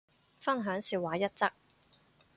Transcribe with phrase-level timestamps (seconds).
[0.39, 1.51] 分享笑話一則